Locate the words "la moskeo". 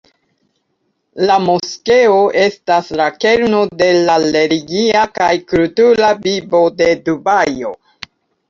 1.31-2.15